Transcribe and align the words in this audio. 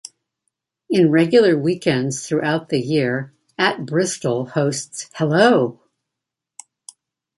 In 0.89 1.11
regular 1.11 1.55
weekends 1.55 2.25
throughout 2.25 2.69
the 2.69 2.79
year 2.79 3.35
At-Bristol 3.59 4.47
hosts 4.47 5.07
Hello! 5.13 5.79